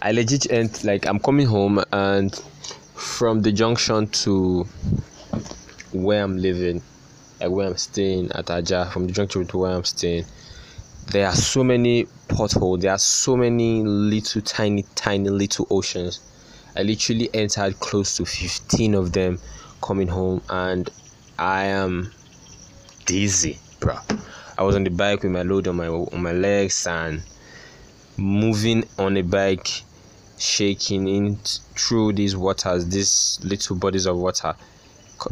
I 0.00 0.12
legit 0.12 0.46
and 0.46 0.84
like 0.84 1.06
I'm 1.06 1.18
coming 1.18 1.46
home 1.46 1.82
and 1.92 2.34
from 2.94 3.42
the 3.42 3.52
junction 3.52 4.06
to 4.08 4.64
where 5.92 6.22
I'm 6.22 6.36
living, 6.36 6.82
like 7.40 7.50
where 7.50 7.66
I'm 7.66 7.76
staying 7.76 8.30
at 8.32 8.50
Aja, 8.50 8.90
from 8.90 9.06
the 9.06 9.12
junction 9.12 9.46
to 9.46 9.58
where 9.58 9.72
I'm 9.72 9.84
staying, 9.84 10.24
there 11.10 11.26
are 11.26 11.34
so 11.34 11.64
many 11.64 12.06
potholes. 12.28 12.80
There 12.80 12.92
are 12.92 12.98
so 12.98 13.36
many 13.36 13.82
little, 13.82 14.42
tiny, 14.42 14.84
tiny 14.94 15.30
little 15.30 15.66
oceans. 15.70 16.20
I 16.76 16.82
literally 16.82 17.30
entered 17.34 17.80
close 17.80 18.16
to 18.18 18.24
15 18.24 18.94
of 18.94 19.12
them 19.12 19.38
coming 19.82 20.08
home, 20.08 20.42
and 20.48 20.88
I 21.38 21.64
am 21.64 22.12
dizzy, 23.06 23.58
bro. 23.80 23.96
I 24.56 24.62
was 24.62 24.76
on 24.76 24.84
the 24.84 24.90
bike 24.90 25.22
with 25.22 25.32
my 25.32 25.42
load 25.42 25.66
on 25.66 25.76
my 25.76 25.88
on 25.88 26.22
my 26.22 26.32
legs 26.32 26.86
and 26.86 27.22
moving 28.16 28.84
on 28.98 29.16
a 29.16 29.22
bike, 29.22 29.82
shaking 30.38 31.08
in 31.08 31.36
through 31.76 32.12
these 32.12 32.36
waters, 32.36 32.86
these 32.86 33.38
little 33.42 33.76
bodies 33.76 34.06
of 34.06 34.16
water, 34.16 34.54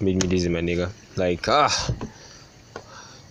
made 0.00 0.22
me 0.22 0.28
dizzy, 0.28 0.48
my 0.48 0.60
nigga. 0.60 0.90
Like 1.16 1.48
ah, 1.48 1.90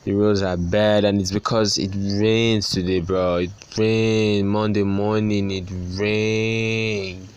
the 0.04 0.14
roads 0.14 0.42
are 0.42 0.58
bad, 0.58 1.06
and 1.06 1.20
it's 1.20 1.32
because 1.32 1.78
it 1.78 1.92
rains 1.96 2.70
today, 2.70 3.00
bro. 3.00 3.38
It 3.38 3.52
rained 3.78 4.50
Monday 4.50 4.84
morning. 4.84 5.52
It 5.52 5.70
rained. 6.00 7.28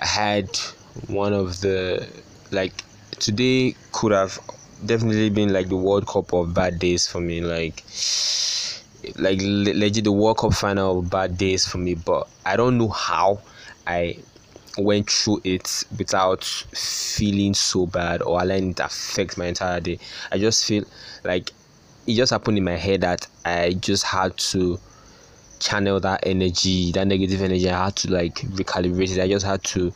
I 0.00 0.06
had 0.06 0.56
one 1.06 1.32
of 1.32 1.60
the 1.60 2.08
like 2.50 2.72
today 3.18 3.74
could 3.92 4.12
have 4.12 4.38
definitely 4.84 5.30
been 5.30 5.52
like 5.52 5.68
the 5.68 5.76
World 5.76 6.06
Cup 6.06 6.32
of 6.32 6.54
bad 6.54 6.78
days 6.78 7.06
for 7.06 7.20
me. 7.20 7.40
Like, 7.40 7.82
like 9.16 9.38
legit 9.42 10.04
the 10.04 10.12
World 10.12 10.38
Cup 10.38 10.54
final 10.54 11.02
bad 11.02 11.38
days 11.38 11.66
for 11.66 11.78
me. 11.78 11.94
But 11.94 12.28
I 12.44 12.56
don't 12.56 12.78
know 12.78 12.88
how 12.88 13.40
I 13.86 14.18
went 14.76 15.10
through 15.10 15.40
it 15.44 15.84
without 15.98 16.44
feeling 16.44 17.54
so 17.54 17.86
bad 17.86 18.22
or 18.22 18.42
letting 18.44 18.70
it 18.70 18.80
affect 18.80 19.38
my 19.38 19.46
entire 19.46 19.80
day. 19.80 19.98
I 20.30 20.38
just 20.38 20.64
feel 20.64 20.84
like 21.24 21.50
it 22.06 22.14
just 22.14 22.30
happened 22.30 22.58
in 22.58 22.64
my 22.64 22.76
head 22.76 23.02
that 23.02 23.26
I 23.44 23.72
just 23.72 24.04
had 24.04 24.36
to 24.38 24.78
channel 25.60 26.00
that 26.00 26.20
energy, 26.24 26.92
that 26.92 27.06
negative 27.06 27.42
energy. 27.42 27.68
I 27.68 27.84
had 27.84 27.96
to 27.96 28.12
like 28.12 28.36
recalibrate 28.36 29.16
it. 29.16 29.20
I 29.20 29.28
just 29.28 29.44
had 29.44 29.62
to 29.64 29.92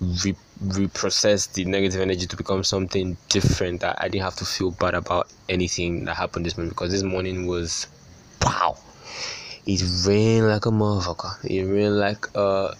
re- 0.00 0.36
reprocess 0.64 1.52
the 1.52 1.64
negative 1.64 2.00
energy 2.00 2.26
to 2.26 2.36
become 2.36 2.64
something 2.64 3.16
different 3.28 3.80
that 3.80 3.96
I 4.00 4.08
didn't 4.08 4.24
have 4.24 4.36
to 4.36 4.44
feel 4.44 4.72
bad 4.72 4.94
about 4.94 5.32
anything 5.48 6.04
that 6.06 6.16
happened 6.16 6.46
this 6.46 6.56
morning 6.56 6.70
because 6.70 6.90
this 6.90 7.02
morning 7.02 7.46
was 7.46 7.86
wow. 8.42 8.76
It 9.66 9.82
rained 10.06 10.48
like 10.48 10.66
a 10.66 10.70
motherfucker. 10.70 11.44
It 11.44 11.64
rained 11.64 11.98
like 11.98 12.26
uh 12.36 12.74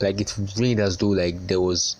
like 0.00 0.20
it 0.20 0.34
rained 0.56 0.80
as 0.80 0.96
though 0.96 1.08
like 1.08 1.46
there 1.46 1.60
was 1.60 1.96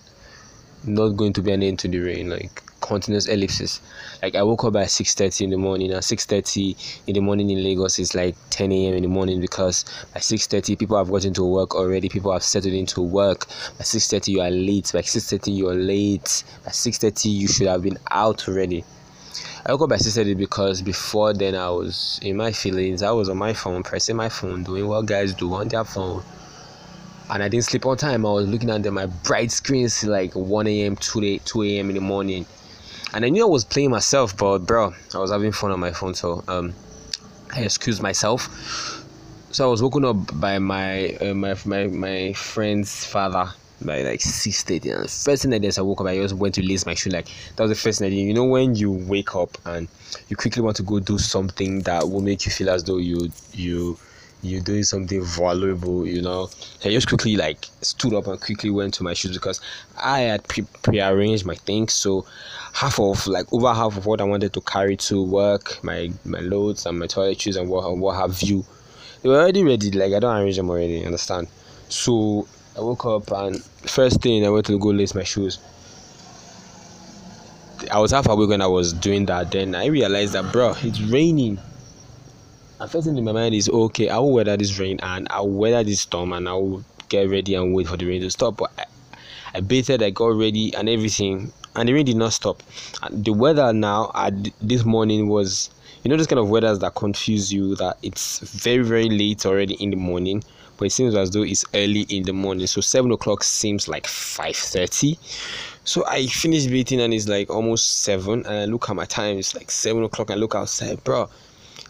not 0.85 1.09
going 1.09 1.33
to 1.33 1.41
be 1.41 1.51
an 1.51 1.63
end 1.63 1.79
to 1.79 1.87
the 1.87 1.99
rain. 1.99 2.29
Like 2.29 2.63
continuous 2.81 3.27
ellipses. 3.27 3.81
Like 4.21 4.35
I 4.35 4.43
woke 4.43 4.63
up 4.63 4.75
at 4.75 4.87
6:30 4.87 5.41
in 5.41 5.49
the 5.51 5.57
morning. 5.57 5.91
At 5.91 6.03
6:30 6.03 6.75
in 7.07 7.13
the 7.13 7.21
morning 7.21 7.49
in 7.49 7.63
Lagos 7.63 7.99
is 7.99 8.15
like 8.15 8.35
10 8.49 8.71
a.m. 8.71 8.95
in 8.95 9.03
the 9.03 9.09
morning 9.09 9.39
because 9.41 9.85
by 10.13 10.19
6:30 10.19 10.77
people 10.77 10.97
have 10.97 11.11
gotten 11.11 11.33
to 11.33 11.43
work 11.43 11.75
already. 11.75 12.09
People 12.09 12.31
have 12.31 12.43
settled 12.43 12.73
into 12.73 13.01
work. 13.01 13.47
By 13.77 13.83
6:30 13.83 14.31
you 14.31 14.41
are 14.41 14.49
late. 14.49 14.91
By 14.93 15.01
6:30 15.01 15.51
you 15.53 15.69
are 15.69 15.75
late. 15.75 16.43
By 16.65 16.71
6:30 16.71 17.29
you 17.29 17.47
should 17.47 17.67
have 17.67 17.83
been 17.83 17.97
out 18.11 18.47
already. 18.47 18.83
I 19.65 19.71
woke 19.71 19.81
up 19.81 19.89
by 19.89 19.97
6:30 19.97 20.37
because 20.37 20.81
before 20.81 21.33
then 21.33 21.55
I 21.55 21.69
was 21.69 22.19
in 22.21 22.37
my 22.37 22.51
feelings. 22.51 23.03
I 23.03 23.11
was 23.11 23.29
on 23.29 23.37
my 23.37 23.53
phone, 23.53 23.83
pressing 23.83 24.15
my 24.15 24.29
phone, 24.29 24.63
doing 24.63 24.87
what 24.87 25.05
guys 25.05 25.33
do 25.33 25.53
on 25.53 25.67
their 25.67 25.83
phone 25.83 26.23
and 27.29 27.43
I 27.43 27.47
didn't 27.47 27.65
sleep 27.65 27.85
on 27.85 27.97
time. 27.97 28.25
I 28.25 28.31
was 28.31 28.47
looking 28.47 28.69
at 28.69 28.83
my 28.91 29.05
bright 29.05 29.51
screens 29.51 30.03
like 30.03 30.33
1 30.35 30.67
a.m., 30.67 30.95
2 30.95 31.39
a.m. 31.63 31.89
in 31.89 31.95
the 31.95 32.01
morning 32.01 32.45
and 33.13 33.25
I 33.25 33.29
knew 33.29 33.43
I 33.43 33.49
was 33.49 33.65
playing 33.65 33.89
myself, 33.91 34.37
but 34.37 34.59
bro, 34.59 34.93
I 35.13 35.17
was 35.17 35.31
having 35.31 35.51
fun 35.51 35.71
on 35.71 35.79
my 35.79 35.91
phone, 35.91 36.13
so 36.13 36.43
um, 36.47 36.73
I 37.51 37.61
excused 37.61 38.01
myself. 38.01 39.05
So 39.51 39.67
I 39.67 39.71
was 39.71 39.81
woken 39.81 40.05
up 40.05 40.39
by 40.39 40.59
my 40.59 41.15
uh, 41.15 41.33
my 41.33 41.55
my 41.65 41.87
my 41.87 42.33
friend's 42.33 43.03
father 43.05 43.51
by 43.81 44.01
like 44.01 44.21
six 44.21 44.63
thirty. 44.63 44.89
And 44.89 45.05
the 45.05 45.09
first 45.09 45.43
thing 45.43 45.53
I 45.53 45.57
did, 45.57 45.77
I 45.77 45.81
woke 45.81 46.01
up, 46.01 46.07
I 46.07 46.17
just 46.17 46.35
went 46.35 46.55
to 46.55 46.65
lace 46.65 46.85
my 46.85 46.93
shoe. 46.93 47.09
Like 47.09 47.27
that 47.55 47.63
was 47.63 47.71
the 47.71 47.75
first 47.75 47.99
thing 47.99 48.07
I 48.07 48.09
did. 48.09 48.17
You 48.17 48.33
know 48.33 48.45
when 48.45 48.75
you 48.75 48.91
wake 48.91 49.35
up 49.35 49.57
and 49.65 49.87
you 50.27 50.35
quickly 50.35 50.61
want 50.61 50.77
to 50.77 50.83
go 50.83 50.99
do 50.99 51.17
something 51.17 51.81
that 51.81 52.09
will 52.09 52.21
make 52.21 52.45
you 52.45 52.51
feel 52.51 52.69
as 52.69 52.83
though 52.83 52.97
you 52.97 53.29
you 53.53 53.97
you're 54.41 54.61
doing 54.61 54.83
something 54.83 55.23
valuable, 55.23 56.07
you 56.07 56.21
know. 56.21 56.49
I 56.85 56.89
just 56.89 57.07
quickly 57.07 57.35
like 57.35 57.65
stood 57.81 58.13
up 58.13 58.27
and 58.27 58.39
quickly 58.39 58.69
went 58.69 58.93
to 58.95 59.03
my 59.03 59.13
shoes 59.13 59.33
because 59.33 59.59
I 60.01 60.21
had 60.21 60.47
pre 60.47 60.63
prearranged 60.81 61.45
my 61.45 61.55
things. 61.55 61.93
So 61.93 62.25
half 62.73 62.99
of 62.99 63.27
like 63.27 63.51
over 63.51 63.73
half 63.73 63.97
of 63.97 64.05
what 64.05 64.21
I 64.21 64.23
wanted 64.23 64.53
to 64.53 64.61
carry 64.61 64.95
to 64.97 65.21
work, 65.23 65.83
my 65.83 66.11
my 66.25 66.39
loads 66.39 66.85
and 66.85 66.99
my 66.99 67.07
toiletries 67.07 67.59
and 67.59 67.69
what 67.69 67.97
what 67.97 68.15
have 68.15 68.41
you, 68.41 68.65
they 69.21 69.29
were 69.29 69.39
already 69.41 69.63
ready. 69.63 69.91
Like 69.91 70.13
I 70.13 70.19
don't 70.19 70.35
arrange 70.35 70.57
them 70.57 70.69
already, 70.69 71.05
understand? 71.05 71.47
So 71.89 72.47
I 72.77 72.81
woke 72.81 73.05
up 73.05 73.31
and 73.31 73.63
first 73.63 74.21
thing 74.21 74.45
I 74.45 74.49
went 74.49 74.65
to 74.67 74.79
go 74.79 74.89
lace 74.89 75.15
my 75.15 75.23
shoes. 75.23 75.59
I 77.91 77.99
was 77.99 78.11
half 78.11 78.27
awake 78.27 78.49
when 78.49 78.61
I 78.61 78.67
was 78.67 78.93
doing 78.93 79.25
that. 79.27 79.51
Then 79.51 79.73
I 79.73 79.85
realized 79.87 80.33
that, 80.33 80.51
bro, 80.51 80.75
it's 80.81 81.01
raining 81.01 81.59
and 82.79 82.89
first 82.89 83.07
thing 83.07 83.17
in 83.17 83.25
my 83.25 83.33
mind 83.33 83.53
is 83.55 83.67
okay, 83.67 84.07
I 84.07 84.17
will 84.19 84.31
weather 84.31 84.55
this 84.55 84.79
rain 84.79 84.99
and 85.03 85.27
I'll 85.31 85.49
weather 85.49 85.83
this 85.83 85.99
storm 85.99 86.31
and 86.31 86.47
I'll 86.47 86.81
get 87.09 87.29
ready 87.29 87.55
and 87.55 87.73
wait 87.73 87.87
for 87.87 87.97
the 87.97 88.05
rain 88.05 88.21
to 88.21 88.31
stop. 88.31 88.55
But 88.55 88.71
I, 88.77 88.85
I 89.55 89.59
baited, 89.59 90.01
I 90.01 90.11
got 90.11 90.27
ready 90.27 90.73
and 90.73 90.87
everything, 90.87 91.51
and 91.75 91.89
the 91.89 91.93
rain 91.93 92.05
did 92.05 92.15
not 92.15 92.31
stop. 92.31 92.63
And 93.03 93.25
the 93.25 93.33
weather 93.33 93.73
now 93.73 94.11
at 94.15 94.33
this 94.61 94.85
morning 94.85 95.27
was, 95.27 95.71
you 96.03 96.09
know, 96.09 96.17
this 96.17 96.27
kind 96.27 96.39
of 96.39 96.49
weather 96.49 96.75
that 96.75 96.95
confuse 96.95 97.51
you 97.51 97.75
that 97.75 97.97
it's 98.01 98.39
very 98.39 98.83
very 98.83 99.09
late 99.09 99.45
already 99.45 99.75
in 99.75 99.89
the 99.89 99.97
morning, 99.97 100.43
but 100.77 100.85
it 100.85 100.91
seems 100.91 101.15
as 101.15 101.31
though 101.31 101.43
it's 101.43 101.65
early 101.73 102.01
in 102.09 102.23
the 102.23 102.33
morning. 102.33 102.67
So 102.67 102.81
seven 102.81 103.11
o'clock 103.11 103.43
seems 103.43 103.87
like 103.87 104.07
five 104.07 104.55
thirty. 104.55 105.17
So 105.83 106.05
I 106.05 106.27
finished 106.27 106.69
beating 106.69 107.01
and 107.01 107.13
it's 107.13 107.27
like 107.27 107.49
almost 107.49 108.01
seven, 108.01 108.45
and 108.45 108.55
I 108.55 108.65
look 108.65 108.89
at 108.89 108.95
my 108.95 109.05
time, 109.05 109.37
it's 109.37 109.55
like 109.55 109.71
seven 109.71 110.03
o'clock. 110.03 110.31
I 110.31 110.35
look 110.35 110.55
outside, 110.55 111.03
bro 111.03 111.29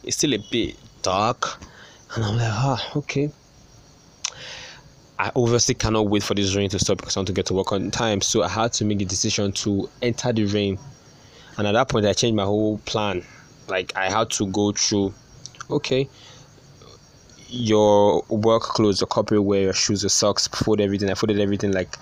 it's 0.04 0.18
still 0.18 0.34
a 0.34 0.38
bit 0.52 0.76
dark 1.02 1.60
and 2.16 2.24
i'm 2.24 2.36
like 2.38 2.48
ah 2.48 2.92
okay 2.96 3.32
i 5.18 5.32
obviously 5.36 5.76
cannot 5.76 6.08
wait 6.08 6.24
for 6.24 6.34
this 6.34 6.56
rain 6.56 6.70
to 6.70 6.80
stop 6.80 6.98
because 6.98 7.16
i 7.16 7.20
want 7.20 7.28
to 7.28 7.34
get 7.34 7.46
to 7.46 7.54
work 7.54 7.72
on 7.72 7.92
time 7.92 8.22
so 8.22 8.44
i 8.44 8.48
had 8.48 8.72
to 8.72 8.86
make 8.86 8.98
the 8.98 9.06
decision 9.06 9.52
to 9.52 9.90
enter 10.02 10.32
the 10.34 10.46
rain 10.46 10.78
and 11.58 11.68
at 11.68 11.74
that 11.74 11.90
point 11.90 12.06
i 12.06 12.14
changed 12.14 12.36
my 12.36 12.44
whole 12.44 12.78
plan 12.80 13.24
like 13.70 13.96
i 13.96 14.10
had 14.10 14.30
to 14.30 14.48
go 14.48 14.72
through 14.72 15.14
okay 15.70 16.08
your 17.50 18.24
work 18.30 18.62
clothes 18.62 19.02
your 19.02 19.08
corporate 19.08 19.44
wear 19.44 19.62
your 19.62 19.74
shoes 19.74 20.04
your 20.04 20.10
socks 20.10 20.48
fold 20.48 20.80
everything 20.80 21.10
i 21.10 21.14
folded 21.14 21.40
everything 21.40 21.72
like 21.72 21.96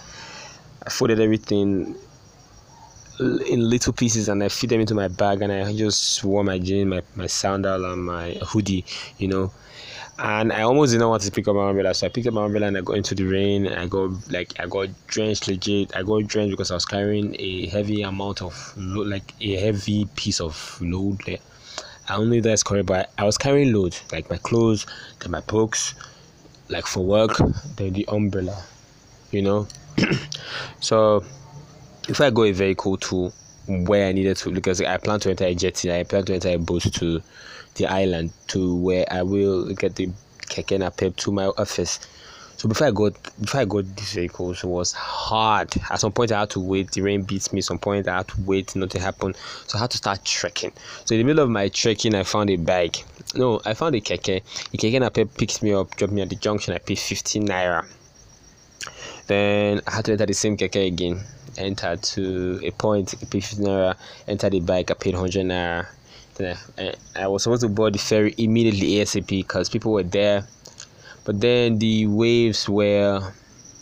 i 0.86 0.90
folded 0.90 1.20
everything 1.20 1.96
in 3.20 3.70
little 3.70 3.94
pieces 3.94 4.30
and 4.30 4.44
I 4.44 4.50
fit 4.50 4.70
them 4.70 4.82
into 4.82 4.94
my 4.94 5.08
bag 5.08 5.42
and 5.42 5.52
I 5.52 5.76
just 5.76 6.24
wore 6.24 6.44
my 6.44 6.60
jeans, 6.60 6.88
my, 6.88 7.02
my 7.16 7.28
sandal 7.28 7.86
and 7.86 8.06
my 8.06 8.38
hoodie, 8.42 8.86
you 9.18 9.28
know. 9.28 9.52
And 10.20 10.52
I 10.52 10.64
almost 10.64 10.94
didn't 10.94 11.08
want 11.08 11.22
to 11.24 11.32
pick 11.32 11.48
up 11.48 11.56
my 11.56 11.70
umbrella, 11.70 11.94
so 11.94 12.08
I 12.08 12.10
picked 12.10 12.26
up 12.26 12.34
my 12.34 12.46
umbrella 12.46 12.68
and 12.68 12.78
I 12.78 12.82
got 12.82 12.98
into 12.98 13.14
the 13.14 13.24
rain. 13.24 13.68
I 13.68 13.86
got 13.86 14.32
like 14.32 14.60
I 14.60 14.66
got 14.66 14.90
drenched 15.06 15.48
legit. 15.48 15.96
I 15.96 16.02
got 16.02 16.26
drenched 16.26 16.52
because 16.52 16.72
I 16.72 16.74
was 16.74 16.86
carrying 16.86 17.36
a 17.40 17.68
heavy 17.68 18.02
amount 18.02 18.42
of 18.42 18.74
like 18.78 19.34
a 19.42 19.56
heavy 19.58 20.06
piece 20.16 20.42
of 20.42 20.80
load. 20.82 21.40
I 22.10 22.18
if 22.38 22.44
that's 22.44 22.64
correct, 22.64 22.86
but 22.86 23.12
I 23.18 23.26
was 23.26 23.38
carrying 23.38 23.74
loads 23.74 24.02
like 24.12 24.30
my 24.30 24.38
clothes, 24.38 24.86
then 25.20 25.32
my 25.32 25.42
books, 25.42 25.94
like 26.70 26.86
for 26.86 27.04
work, 27.04 27.38
then 27.76 27.94
the 27.94 28.06
umbrella, 28.08 28.64
you 29.32 29.42
know. 29.42 29.68
so 30.80 31.24
if 32.08 32.22
I 32.22 32.30
go 32.30 32.44
a 32.44 32.52
vehicle 32.52 32.98
to 32.98 33.32
where 33.68 34.08
I 34.08 34.14
needed 34.14 34.38
to, 34.38 34.52
because 34.52 34.82
I 34.82 34.98
plan 34.98 35.20
to 35.22 35.32
enter 35.32 35.46
a 35.46 35.54
jetty, 35.54 35.92
I 35.92 36.04
plan 36.04 36.24
to 36.26 36.34
enter 36.34 36.50
a 36.50 36.58
boat 36.58 36.84
to 36.84 37.22
the 37.76 37.86
island 37.88 38.32
to 38.48 38.76
where 38.78 39.06
I 39.12 39.24
will 39.24 39.74
get 39.74 39.96
the 39.96 40.08
keke 40.42 40.80
napep 40.80 41.16
to 41.18 41.32
my 41.32 41.48
office. 41.48 42.00
So 42.58 42.68
before 42.68 42.88
I 42.88 42.92
got 42.92 43.14
before 43.40 43.62
I 43.62 43.66
got 43.66 43.96
these 43.96 44.14
vehicles, 44.14 44.64
it 44.64 44.68
was 44.68 44.92
hard. 44.94 45.74
At 45.90 46.00
some 46.00 46.12
point, 46.12 46.32
I 46.32 46.40
had 46.42 46.50
to 46.52 46.60
wait. 46.60 46.92
The 46.92 47.02
rain 47.02 47.22
beats 47.22 47.54
me. 47.54 47.60
At 47.60 47.66
some 47.66 47.80
point, 47.80 48.08
I 48.08 48.18
had 48.18 48.28
to 48.30 48.42
wait. 48.42 48.76
Nothing 48.76 49.02
happened. 49.02 49.38
So 49.68 49.78
I 49.78 49.82
had 49.82 49.92
to 49.92 49.98
start 49.98 50.26
trekking. 50.26 50.74
So 51.06 51.16
in 51.16 51.20
the 51.20 51.26
middle 51.26 51.44
of 51.44 51.50
my 51.50 51.70
trekking, 51.70 52.16
I 52.16 52.24
found 52.24 52.50
a 52.50 52.56
bike. 52.56 53.04
No, 53.36 53.62
I 53.66 53.74
found 53.74 53.96
a 53.96 54.02
keke. 54.02 54.42
The 54.72 54.78
keke 54.78 55.00
napep 55.00 55.38
picked 55.38 55.62
me 55.62 55.74
up, 55.74 55.96
dropped 55.96 56.14
me 56.14 56.22
at 56.22 56.30
the 56.30 56.36
junction. 56.36 56.74
I 56.74 56.80
paid 56.80 57.00
15 57.00 57.48
naira. 57.48 57.86
Then 59.28 59.82
I 59.86 59.92
had 59.92 60.06
to 60.06 60.14
enter 60.14 60.26
the 60.26 60.34
same 60.34 60.58
keke 60.58 60.88
again 60.88 61.24
entered 61.58 62.02
to 62.04 62.60
a 62.64 62.72
point, 62.72 63.14
I 63.22 63.26
paid 63.26 63.44
15 63.44 63.66
naira, 63.66 63.96
entered 64.28 64.54
the 64.54 64.60
bike, 64.60 64.92
I 64.92 64.94
paid 64.94 65.14
100 65.14 65.46
naira. 65.46 65.88
Then 66.36 66.58
I, 66.78 66.94
I 67.16 67.28
was 67.28 67.44
supposed 67.44 67.62
to 67.62 67.70
board 67.70 67.94
the 67.94 68.00
ferry 68.00 68.36
immediately 68.38 68.96
ASAP 68.96 69.28
because 69.28 69.70
people 69.70 69.92
were 69.92 70.04
there. 70.04 70.48
But 71.28 71.42
then 71.42 71.78
the 71.78 72.08
waves 72.08 72.70
were 72.70 73.22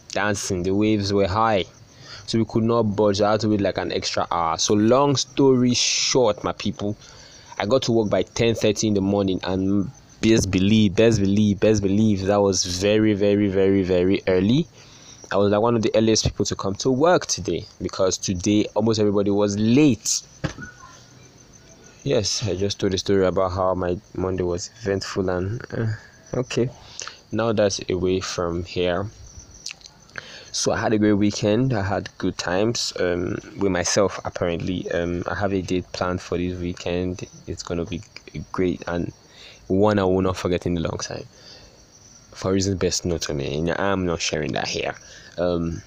dancing, 0.09 0.63
the 0.63 0.73
waves 0.73 1.13
were 1.13 1.27
high, 1.27 1.63
so 2.25 2.39
we 2.39 2.45
could 2.45 2.63
not 2.63 2.81
budge. 2.95 3.19
To 3.19 3.47
wait 3.47 3.61
like 3.61 3.77
an 3.77 3.91
extra 3.91 4.25
hour. 4.31 4.57
So 4.57 4.73
long 4.73 5.15
story 5.15 5.75
short, 5.75 6.43
my 6.43 6.53
people, 6.53 6.97
I 7.59 7.67
got 7.67 7.83
to 7.83 7.91
work 7.91 8.09
by 8.09 8.23
10:30 8.23 8.87
in 8.87 8.93
the 8.95 9.01
morning, 9.01 9.39
and 9.43 9.91
best 10.21 10.49
believe, 10.49 10.95
best 10.95 11.21
believe, 11.21 11.59
best 11.59 11.83
believe 11.83 12.25
that 12.25 12.41
was 12.41 12.65
very, 12.65 13.13
very, 13.13 13.47
very, 13.47 13.83
very 13.83 14.23
early. 14.27 14.65
I 15.31 15.37
was 15.37 15.51
like 15.51 15.61
one 15.61 15.75
of 15.75 15.83
the 15.83 15.91
earliest 15.93 16.23
people 16.23 16.45
to 16.45 16.55
come 16.55 16.73
to 16.75 16.89
work 16.89 17.27
today 17.27 17.65
because 17.79 18.17
today 18.17 18.65
almost 18.73 18.99
everybody 18.99 19.29
was 19.29 19.55
late. 19.59 20.23
Yes, 22.03 22.47
I 22.47 22.55
just 22.55 22.79
told 22.79 22.95
a 22.95 22.97
story 22.97 23.27
about 23.27 23.51
how 23.51 23.75
my 23.75 23.99
Monday 24.15 24.43
was 24.43 24.71
eventful 24.81 25.29
and 25.29 25.61
uh, 25.71 26.39
okay. 26.39 26.71
Now 27.35 27.51
that's 27.51 27.81
away 27.89 28.21
from 28.21 28.63
here. 28.63 29.07
So 30.53 30.71
I 30.71 30.79
had 30.79 30.93
a 30.93 30.97
great 30.97 31.19
weekend. 31.19 31.73
I 31.73 31.83
had 31.83 32.07
good 32.17 32.37
times 32.37 32.93
um, 32.97 33.37
with 33.57 33.73
myself. 33.73 34.21
Apparently, 34.23 34.89
um, 34.91 35.21
I 35.29 35.35
have 35.35 35.51
a 35.51 35.61
date 35.61 35.91
planned 35.91 36.21
for 36.21 36.37
this 36.37 36.57
weekend. 36.57 37.27
It's 37.45 37.61
gonna 37.61 37.83
be 37.83 38.01
great 38.53 38.85
and 38.87 39.11
one 39.67 39.99
I 39.99 40.05
will 40.05 40.21
not 40.21 40.37
forget 40.37 40.65
in 40.65 40.77
a 40.77 40.79
long 40.79 40.97
time. 40.97 41.25
For 42.31 42.53
reasons 42.53 42.79
best 42.79 43.03
known 43.03 43.19
to 43.19 43.33
me, 43.33 43.57
and 43.57 43.71
I'm 43.71 44.05
not 44.05 44.21
sharing 44.21 44.53
that 44.53 44.69
here. 44.69 44.95
Um, 45.37 45.81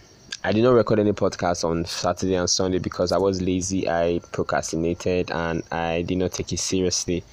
I 0.45 0.53
did 0.53 0.65
not 0.65 0.75
record 0.75 0.99
any 0.99 1.13
podcast 1.13 1.65
on 1.65 1.87
Saturday 1.87 2.35
and 2.35 2.51
Sunday 2.51 2.79
because 2.79 3.11
I 3.11 3.17
was 3.17 3.41
lazy. 3.41 3.89
I 3.89 4.21
procrastinated 4.33 5.31
and 5.31 5.63
I 5.73 6.03
did 6.03 6.19
not 6.19 6.33
take 6.33 6.53
it 6.53 6.59
seriously. 6.59 7.25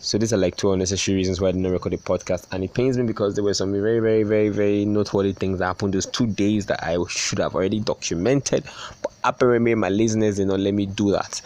So 0.00 0.16
these 0.16 0.32
are 0.32 0.36
like 0.36 0.56
two 0.56 0.72
unnecessary 0.72 1.16
reasons 1.16 1.40
why 1.40 1.48
I 1.48 1.52
did 1.52 1.60
not 1.60 1.72
record 1.72 1.92
a 1.92 1.98
podcast, 1.98 2.46
and 2.52 2.62
it 2.62 2.72
pains 2.72 2.96
me 2.96 3.04
because 3.04 3.34
there 3.34 3.42
were 3.42 3.54
some 3.54 3.72
very, 3.72 3.98
very, 3.98 4.22
very, 4.22 4.48
very 4.48 4.84
noteworthy 4.84 5.32
things 5.32 5.58
that 5.58 5.66
happened 5.66 5.92
those 5.92 6.06
two 6.06 6.26
days 6.26 6.66
that 6.66 6.84
I 6.84 6.96
should 7.08 7.38
have 7.40 7.54
already 7.56 7.80
documented. 7.80 8.64
But 9.02 9.12
apparently, 9.24 9.74
my 9.74 9.88
laziness 9.88 10.36
did 10.36 10.46
not 10.46 10.60
let 10.60 10.74
me 10.74 10.86
do 10.86 11.10
that. 11.12 11.42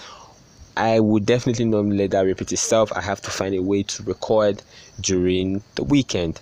I 0.76 1.00
would 1.00 1.24
definitely 1.24 1.64
not 1.64 1.86
let 1.86 2.10
that 2.10 2.20
repeat 2.22 2.52
itself. 2.52 2.92
I 2.92 3.00
have 3.00 3.22
to 3.22 3.30
find 3.30 3.54
a 3.54 3.62
way 3.62 3.84
to 3.84 4.02
record 4.02 4.62
during 5.00 5.62
the 5.74 5.84
weekend. 5.84 6.40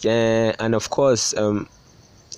Yeah, 0.00 0.54
and 0.58 0.74
of 0.74 0.90
course, 0.90 1.36
um, 1.36 1.68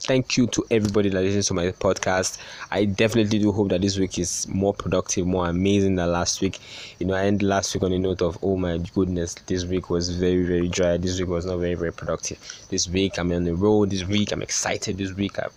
thank 0.04 0.36
you 0.36 0.46
to 0.48 0.64
everybody 0.70 1.08
that 1.08 1.22
listens 1.22 1.46
to 1.46 1.54
my 1.54 1.66
podcast. 1.66 2.38
I 2.70 2.84
definitely 2.86 3.38
do 3.38 3.52
hope 3.52 3.68
that 3.68 3.82
this 3.82 3.98
week 3.98 4.18
is 4.18 4.48
more 4.48 4.74
productive, 4.74 5.26
more 5.26 5.48
amazing 5.48 5.94
than 5.94 6.10
last 6.10 6.40
week. 6.40 6.58
You 6.98 7.06
know, 7.06 7.14
I 7.14 7.24
ended 7.24 7.46
last 7.46 7.72
week 7.74 7.84
on 7.84 7.92
a 7.92 7.98
note 7.98 8.20
of, 8.20 8.36
oh 8.42 8.56
my 8.56 8.78
goodness, 8.94 9.34
this 9.46 9.64
week 9.64 9.90
was 9.90 10.10
very, 10.10 10.44
very 10.44 10.68
dry. 10.68 10.96
This 10.96 11.20
week 11.20 11.28
was 11.28 11.46
not 11.46 11.58
very, 11.58 11.74
very 11.74 11.92
productive. 11.92 12.38
This 12.68 12.88
week 12.88 13.18
I'm 13.18 13.32
on 13.32 13.44
the 13.44 13.54
road. 13.54 13.90
This 13.90 14.04
week 14.04 14.32
I'm 14.32 14.42
excited. 14.42 14.98
This 14.98 15.12
week 15.12 15.38
I'm 15.38 15.50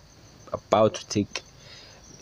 about 0.52 0.94
to 0.94 1.08
take 1.08 1.42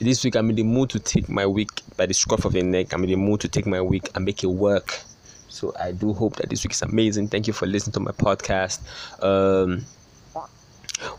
this 0.01 0.25
week 0.25 0.35
I'm 0.35 0.51
in 0.51 0.57
the 0.57 0.65
mood 0.65 0.91
to 0.91 0.99
take 0.99 1.29
my 1.29 1.47
week 1.47 1.69
by 1.97 2.07
the 2.07 2.15
scruff 2.15 2.45
of 2.45 2.53
the 2.53 2.63
neck. 2.63 2.93
I'm 2.93 3.05
in 3.05 3.11
the 3.11 3.17
mood 3.17 3.41
to 3.43 3.49
take 3.49 3.65
my 3.65 3.81
week 3.81 4.09
and 4.15 4.25
make 4.25 4.43
it 4.43 4.49
work. 4.49 5.01
So 5.49 5.73
I 5.81 5.93
do 5.93 6.13
hope 6.13 6.37
that 6.37 6.51
this 6.51 6.65
week 6.65 6.73
is 6.73 6.83
amazing. 6.83 7.29
Thank 7.29 7.47
you 7.47 7.53
for 7.53 7.67
listening 7.67 7.93
to 7.93 8.01
my 8.01 8.11
podcast. 8.11 8.81
Um, 9.23 9.85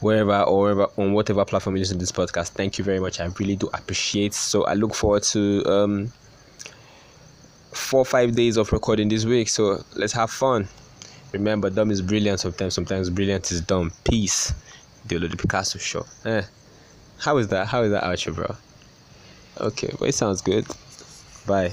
wherever 0.01 0.41
or 0.41 0.61
wherever 0.61 0.87
on 0.97 1.13
whatever 1.13 1.45
platform 1.45 1.75
you 1.75 1.81
listen 1.81 1.97
to 1.97 2.03
this 2.03 2.11
podcast, 2.11 2.49
thank 2.49 2.77
you 2.77 2.83
very 2.83 2.99
much. 2.99 3.19
I 3.19 3.25
really 3.39 3.55
do 3.55 3.69
appreciate. 3.73 4.33
So 4.33 4.65
I 4.65 4.73
look 4.73 4.93
forward 4.93 5.23
to 5.23 5.63
um 5.65 6.13
four 7.73 8.05
five 8.05 8.35
days 8.35 8.57
of 8.57 8.71
recording 8.71 9.09
this 9.09 9.25
week. 9.25 9.49
So 9.49 9.83
let's 9.95 10.13
have 10.13 10.31
fun. 10.31 10.67
Remember, 11.31 11.69
dumb 11.69 11.91
is 11.91 12.01
brilliant 12.01 12.39
sometimes. 12.39 12.73
Sometimes 12.73 13.09
brilliant 13.09 13.51
is 13.51 13.61
dumb. 13.61 13.91
Peace. 14.03 14.53
The 15.07 15.19
Picasso 15.37 15.77
show. 15.77 16.05
Eh. 16.25 16.41
How 17.19 17.37
is 17.37 17.47
that? 17.49 17.67
How 17.67 17.83
is 17.83 17.91
that 17.91 18.03
outro, 18.03 18.33
bro? 18.33 18.55
Okay, 19.59 19.93
well, 19.99 20.09
it 20.09 20.15
sounds 20.15 20.41
good. 20.41 20.65
Bye. 21.45 21.71